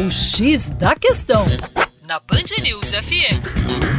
O 0.00 0.10
X 0.10 0.70
da 0.70 0.96
Questão, 0.96 1.44
na 2.08 2.18
Band 2.20 2.62
News 2.62 2.92
FM. 2.92 3.90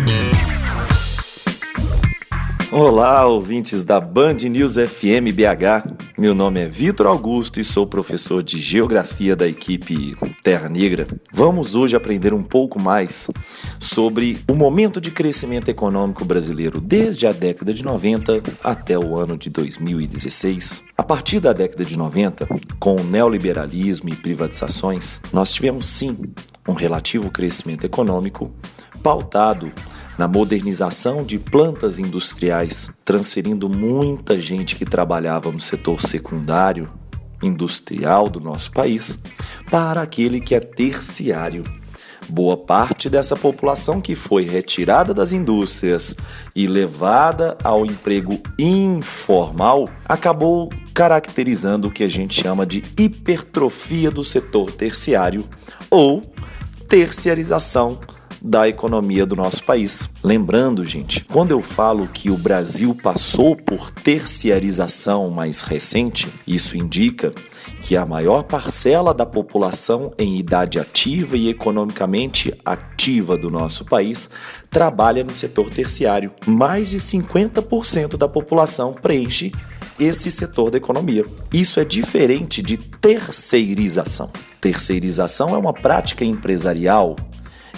Olá, 2.72 3.28
ouvintes 3.28 3.84
da 3.84 4.00
Band 4.00 4.36
News 4.50 4.76
FM 4.76 5.30
BH. 5.32 5.92
Meu 6.18 6.34
nome 6.34 6.62
é 6.62 6.68
Vitor 6.68 7.06
Augusto 7.06 7.60
e 7.60 7.64
sou 7.66 7.86
professor 7.86 8.42
de 8.42 8.58
Geografia 8.58 9.36
da 9.36 9.46
equipe 9.48 10.16
Terra 10.42 10.70
Negra. 10.70 11.06
Vamos 11.34 11.76
hoje 11.76 11.96
aprender 11.98 12.34
um 12.34 12.42
pouco 12.42 12.82
mais 12.82 13.30
sobre 13.78 14.40
o 14.50 14.56
momento 14.56 15.02
de 15.02 15.12
crescimento 15.12 15.68
econômico 15.68 16.24
brasileiro 16.24 16.80
desde 16.80 17.28
a 17.28 17.32
década 17.32 17.74
de 17.74 17.84
90 17.84 18.42
até 18.64 18.98
o 18.98 19.18
ano 19.18 19.38
de 19.38 19.50
2016. 19.50 20.84
A 20.98 21.04
partir 21.04 21.42
da 21.42 21.52
década 21.52 21.84
de 21.84 21.98
90, 21.98 22.48
com 22.82 22.96
o 22.96 23.04
neoliberalismo 23.04 24.10
e 24.10 24.16
privatizações, 24.16 25.22
nós 25.32 25.54
tivemos 25.54 25.86
sim 25.86 26.18
um 26.68 26.74
relativo 26.74 27.30
crescimento 27.30 27.86
econômico 27.86 28.52
pautado 29.04 29.72
na 30.18 30.28
modernização 30.28 31.24
de 31.24 31.38
plantas 31.38 32.00
industriais, 32.00 32.90
transferindo 33.06 33.70
muita 33.70 34.42
gente 34.42 34.76
que 34.76 34.84
trabalhava 34.84 35.52
no 35.52 35.60
setor 35.60 36.02
secundário 36.02 36.92
industrial 37.44 38.28
do 38.28 38.40
nosso 38.40 38.72
país 38.72 39.20
para 39.70 40.02
aquele 40.02 40.42
que 40.42 40.56
é 40.56 40.60
terciário. 40.60 41.62
Boa 42.28 42.58
parte 42.58 43.12
dessa 43.12 43.36
população 43.36 44.02
que 44.02 44.16
foi 44.16 44.42
retirada 44.42 45.14
das 45.14 45.34
indústrias 45.34 46.16
e 46.56 46.66
levada 46.66 47.56
ao 47.64 47.86
emprego 47.86 48.42
informal 48.58 49.88
acabou 50.06 50.68
caracterizando 50.94 51.88
o 51.88 51.92
que 51.92 52.04
a 52.04 52.10
gente 52.10 52.42
chama 52.42 52.66
de 52.66 52.82
hipertrofia 52.98 54.12
do 54.12 54.24
setor 54.24 54.72
terciário 54.72 55.46
ou 55.90 56.22
terciarização 56.88 58.00
da 58.42 58.68
economia 58.68 59.26
do 59.26 59.36
nosso 59.36 59.64
país. 59.64 60.10
Lembrando, 60.24 60.84
gente, 60.84 61.24
quando 61.26 61.52
eu 61.52 61.62
falo 61.62 62.08
que 62.08 62.32
o 62.32 62.38
Brasil 62.38 62.96
passou 62.96 63.56
por 63.56 63.92
terciarização 63.92 65.30
mais 65.30 65.62
recente, 65.62 66.28
isso 66.48 66.76
indica 66.76 67.32
que 67.84 67.96
a 67.96 68.06
maior 68.06 68.44
parcela 68.44 69.14
da 69.14 69.26
população 69.26 70.12
em 70.18 70.38
idade 70.38 70.80
ativa 70.80 71.38
e 71.38 71.50
economicamente 71.50 72.54
ativa 72.66 73.38
do 73.38 73.52
nosso 73.52 73.86
país 73.86 74.30
trabalha 74.70 75.24
no 75.24 75.32
setor 75.32 75.70
terciário. 75.70 76.32
Mais 76.48 76.90
de 76.90 76.98
50% 76.98 78.18
da 78.18 78.28
população 78.28 78.94
preenche 78.94 79.52
esse 80.02 80.32
setor 80.32 80.72
da 80.72 80.78
economia. 80.78 81.24
Isso 81.54 81.80
é 81.80 81.86
diferente 81.86 82.62
de 82.62 82.76
terceirização. 82.76 84.32
Terceirização 84.60 85.50
é 85.50 85.58
uma 85.58 85.74
prática 85.74 86.26
empresarial 86.26 87.16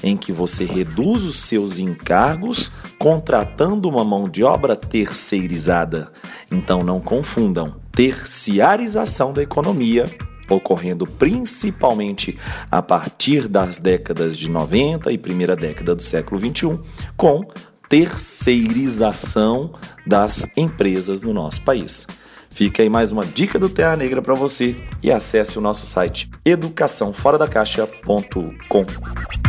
em 0.01 0.15
que 0.15 0.31
você 0.31 0.63
reduz 0.63 1.23
os 1.25 1.41
seus 1.41 1.79
encargos 1.79 2.71
contratando 2.97 3.89
uma 3.89 4.05
mão 4.05 4.29
de 4.29 4.43
obra 4.43 4.75
terceirizada. 4.75 6.11
Então 6.49 6.81
não 6.81 7.01
confundam 7.01 7.75
terciarização 7.91 9.33
da 9.33 9.43
economia 9.43 10.05
ocorrendo 10.49 11.05
principalmente 11.05 12.37
a 12.69 12.81
partir 12.81 13.47
das 13.47 13.77
décadas 13.77 14.37
de 14.37 14.49
90 14.49 15.11
e 15.11 15.17
primeira 15.17 15.55
década 15.55 15.95
do 15.95 16.03
século 16.03 16.39
21, 16.39 16.79
com 17.15 17.45
terceirização 17.93 19.71
das 20.03 20.49
empresas 20.57 21.21
no 21.21 21.31
nosso 21.31 21.61
país. 21.61 22.07
Fica 22.49 22.81
aí 22.81 22.89
mais 22.89 23.11
uma 23.11 23.23
dica 23.23 23.59
do 23.59 23.69
Terra 23.69 23.95
Negra 23.95 24.19
para 24.19 24.33
você 24.33 24.75
e 25.03 25.11
acesse 25.11 25.59
o 25.59 25.61
nosso 25.61 25.85
site 25.85 26.27
educaçãoforadacaixa.com. 26.43 29.42